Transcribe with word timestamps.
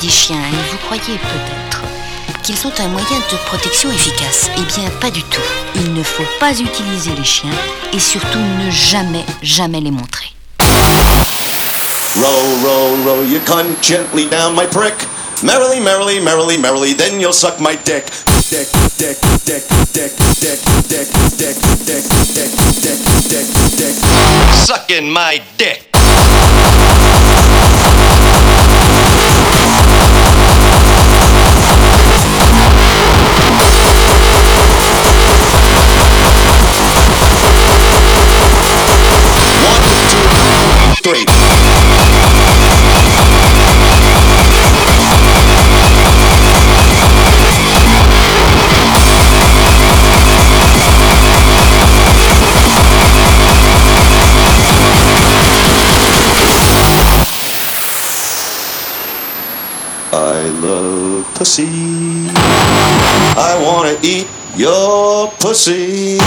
des 0.00 0.08
chiens 0.08 0.38
et 0.38 0.70
vous 0.70 0.78
croyez 0.78 1.18
peut-être 1.18 1.82
qu'ils 2.42 2.56
sont 2.56 2.72
un 2.78 2.88
moyen 2.88 3.18
de 3.30 3.36
protection 3.46 3.90
efficace. 3.92 4.50
Eh 4.56 4.62
bien, 4.62 4.88
pas 5.00 5.10
du 5.10 5.22
tout. 5.24 5.42
Il 5.74 5.92
ne 5.92 6.02
faut 6.02 6.24
pas 6.38 6.52
utiliser 6.52 7.10
les 7.16 7.24
chiens 7.24 7.50
et 7.92 7.98
surtout 7.98 8.38
ne 8.38 8.70
jamais, 8.70 9.24
jamais 9.42 9.80
les 9.80 9.90
montrer. 9.90 10.32
Row, 12.16 12.42
row, 12.62 12.96
row 13.04 13.22
your 13.22 13.42
cunt 13.44 13.82
gently 13.82 14.26
down 14.26 14.54
my 14.54 14.66
prick. 14.66 14.94
Merrily, 15.42 15.80
merrily, 15.80 16.20
merrily, 16.20 16.56
merrily, 16.58 16.94
then 16.94 17.20
you'll 17.20 17.32
suck 17.32 17.60
my 17.60 17.76
dick. 17.84 18.06
Dick, 18.50 18.68
dick, 18.98 19.16
dick, 19.44 19.62
dick, 19.92 20.12
dick, 20.40 20.60
dick, 20.88 20.88
dick, 20.88 21.08
dick, 21.36 21.56
dick, 21.86 22.04
dick, 22.34 22.52
dick, 22.82 23.46
dick. 23.76 23.94
Sucking 24.54 25.10
my 25.10 25.40
dick. 25.56 25.90
I 41.02 41.06
love 60.60 61.34
pussy. 61.34 62.28
I 63.38 63.58
wanna 63.64 63.96
eat 64.02 64.28
your 64.54 65.30
pussy 65.38 66.18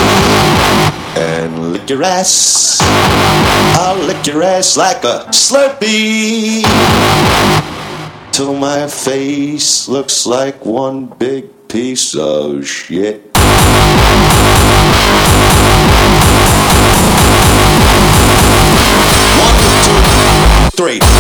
and 1.16 1.74
lick 1.74 1.90
your 1.90 2.04
ass. 2.04 2.80
I'll 2.82 3.98
lick 4.06 4.26
your 4.26 4.44
ass 4.44 4.78
like 4.78 5.04
a 5.04 5.26
Slurpee 5.30 6.64
till 8.32 8.54
my 8.56 8.88
face 8.88 9.88
looks 9.88 10.26
like 10.26 10.66
one 10.66 11.06
big 11.06 11.68
piece 11.68 12.16
of 12.16 12.66
shit. 12.68 13.22
One, 19.36 19.60
two, 19.84 20.02
three. 20.78 21.13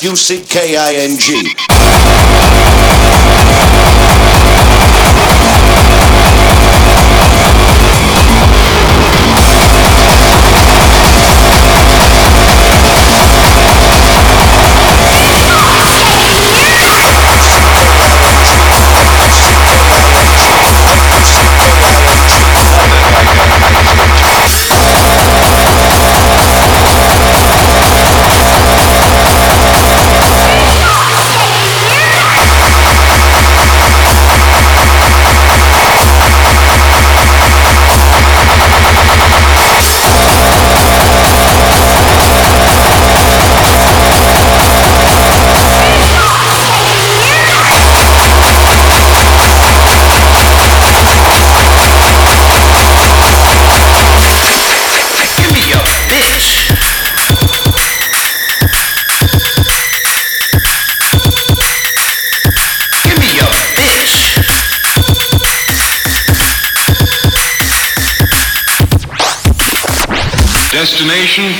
U 0.00 0.14
C 0.14 0.40
K 0.42 0.76
I 0.76 0.94
N 0.94 1.18
G. 1.18 1.54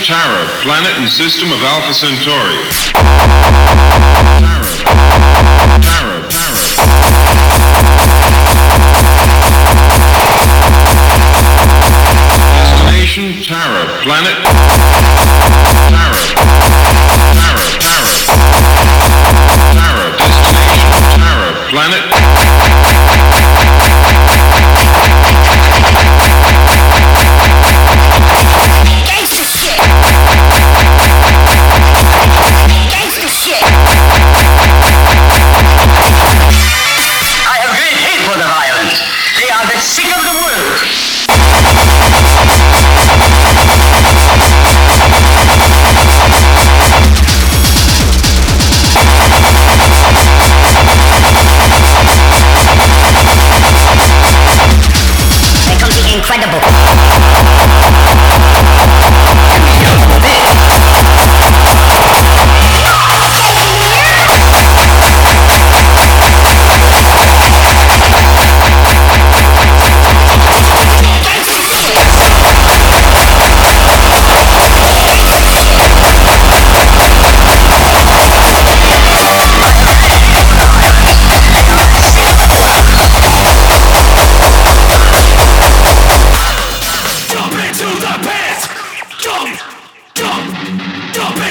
Tara, 0.08 0.48
planet 0.62 0.96
and 0.96 1.06
system 1.06 1.52
of 1.52 1.60
Alpha 1.60 1.92
Centauri. 1.92 2.56
Planet. 14.02 14.38
Tara, 15.92 16.16
Tara, 16.24 16.24
Tara. 17.84 18.08
Tara, 19.76 20.16
destination 20.16 20.94
Tara, 21.20 21.68
planet. 21.68 22.27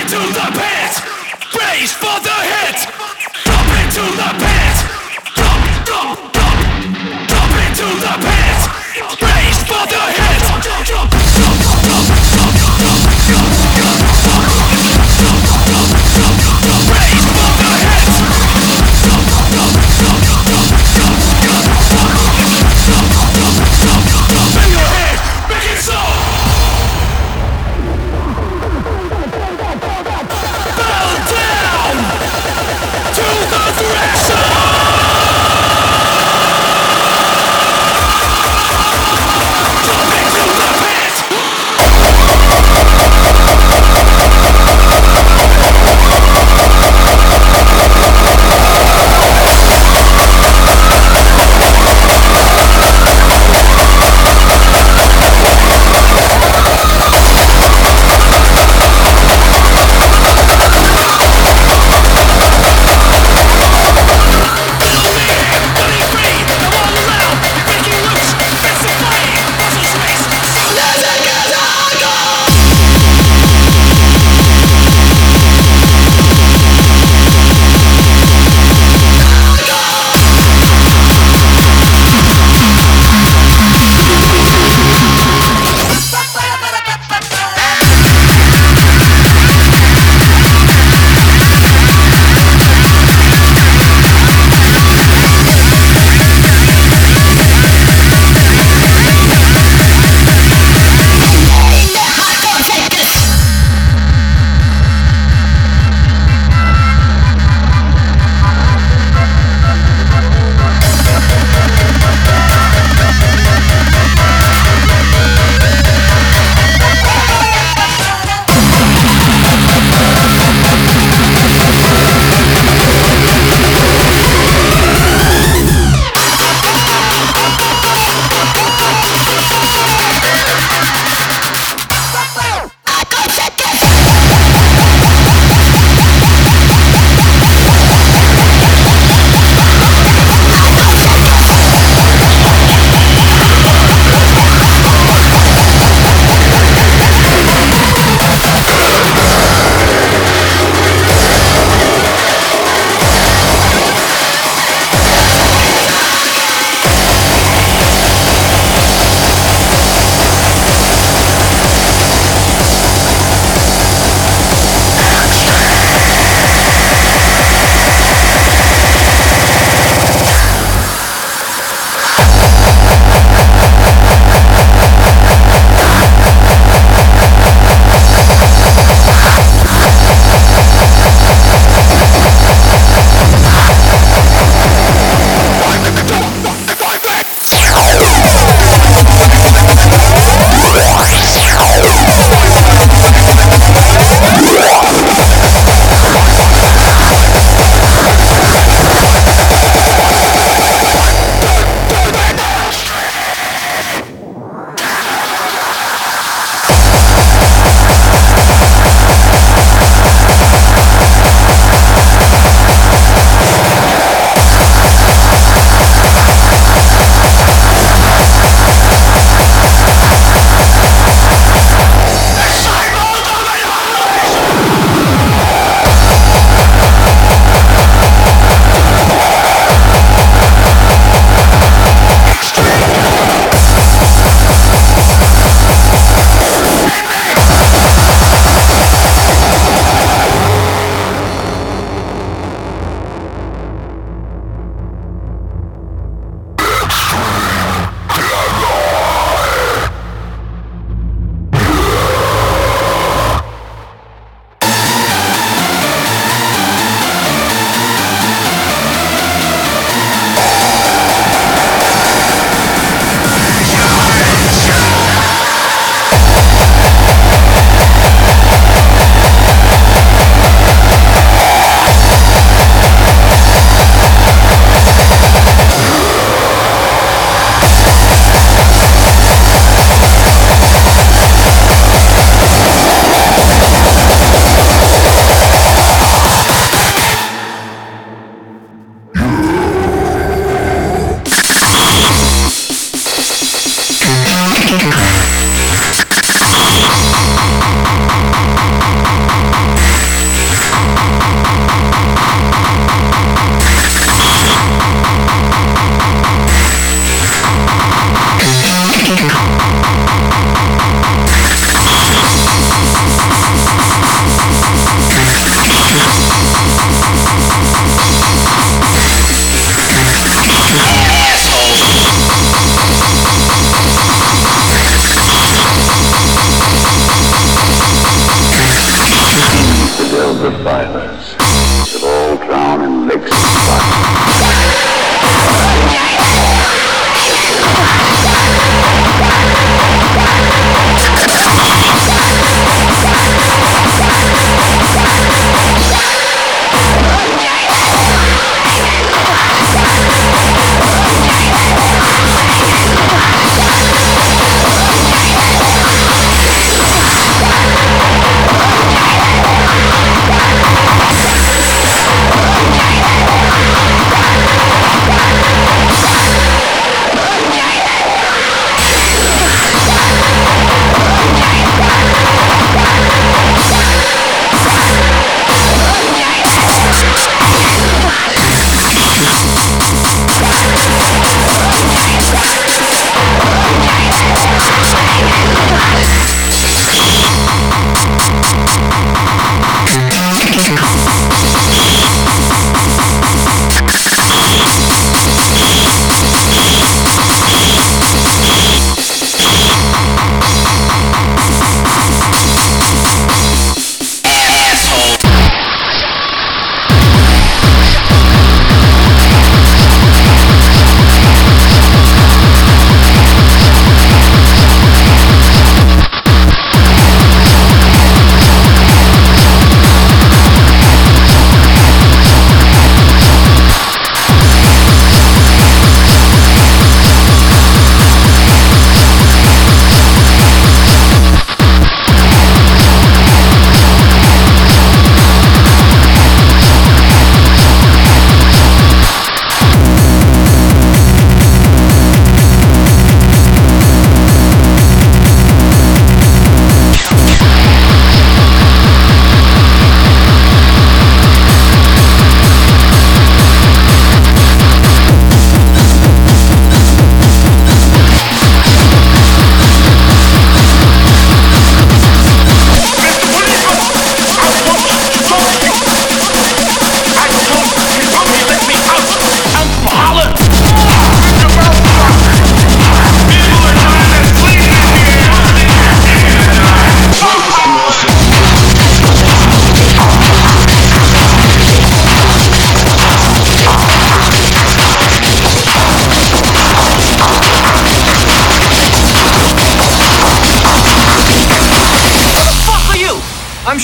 to 0.08 0.16
the 0.16 0.52
pit! 0.58 0.67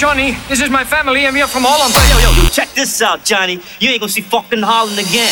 Johnny. 0.04 0.36
This 0.50 0.60
is 0.60 0.70
my 0.70 0.84
family, 0.84 1.26
and 1.28 1.34
we 1.34 1.42
are 1.42 1.48
from 1.48 1.64
Holland. 1.66 1.96
Yo, 2.12 2.44
yo, 2.44 2.50
check 2.50 2.68
this 2.72 3.02
out, 3.02 3.24
Johnny. 3.24 3.62
You 3.80 3.90
ain't 3.90 4.02
gonna 4.02 4.12
see 4.12 4.20
fucking 4.20 4.62
Holland 4.62 5.00
again. 5.00 5.32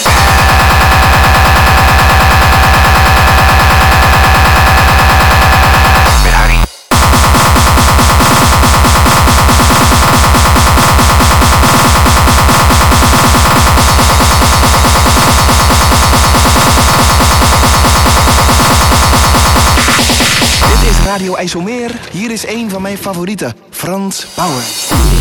Radio 21.12 21.36
IJsselmeer. 21.36 22.00
Hier 22.12 22.32
is 22.32 22.48
een 22.48 22.70
van 22.70 22.82
mijn 22.82 22.98
favorieten, 22.98 23.56
Frans 23.70 24.28
Bauer. 24.36 25.21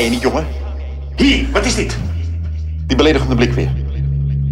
Jij 0.00 0.08
je 0.08 0.14
niet, 0.14 0.22
jongen? 0.22 0.46
Hier, 1.16 1.46
wat 1.52 1.64
is 1.64 1.74
dit? 1.74 1.98
Die 2.86 2.96
beledigende 2.96 3.34
blik 3.34 3.52
weer. 3.52 3.70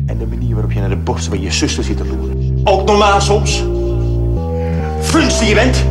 En 0.07 0.19
de 0.19 0.27
manier 0.27 0.53
waarop 0.55 0.73
je 0.73 0.81
naar 0.81 0.89
de 0.89 0.97
borsten 0.97 1.33
van 1.33 1.41
je 1.41 1.51
zuster 1.51 1.85
zit 1.85 1.97
te 1.97 2.05
loeren. 2.05 2.61
Ook 2.65 2.87
normaal 2.87 3.21
soms. 3.21 3.65
Funst 5.01 5.39
die 5.39 5.49
je 5.49 5.55
bent. 5.55 5.85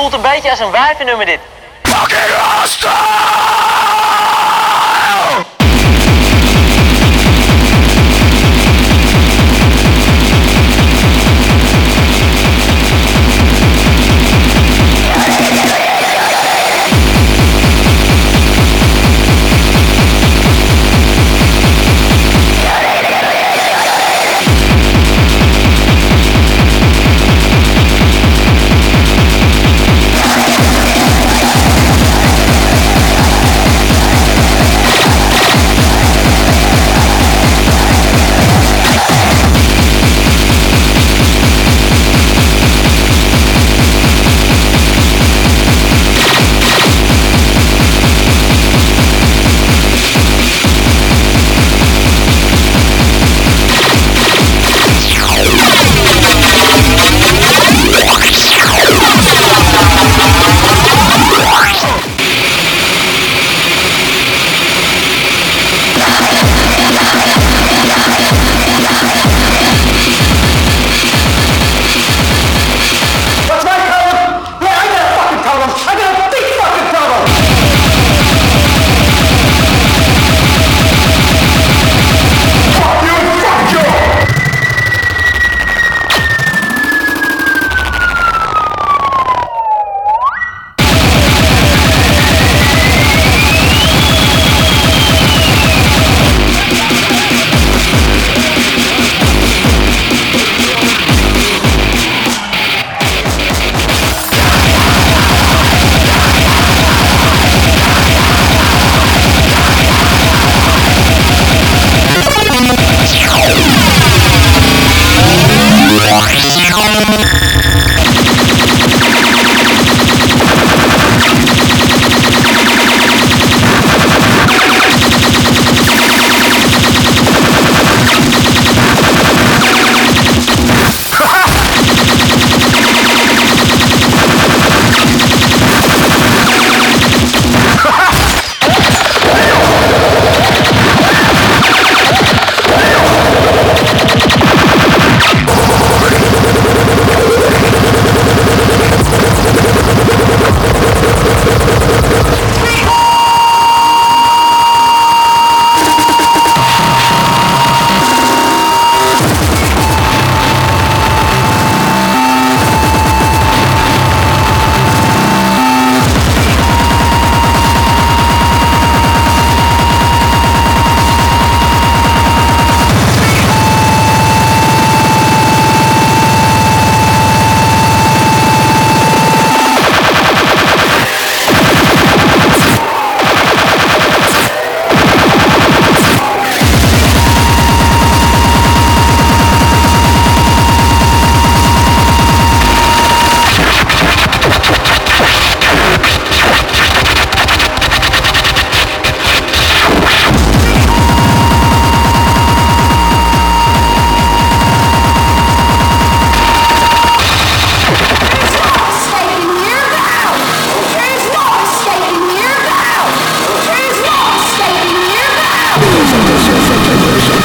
Voelt 0.00 0.14
een 0.14 0.22
beetje 0.22 0.50
als 0.50 0.60
een 0.60 0.70
wijvennummer 0.70 1.26
dit. 1.26 1.40